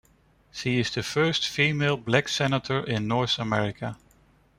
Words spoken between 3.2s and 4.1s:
America.